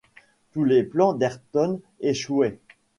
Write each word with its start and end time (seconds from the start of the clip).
Tous 0.51 0.63
les 0.63 0.81
plans 0.81 1.13
d’Ayrton 1.13 1.79
échouaient 1.99 2.57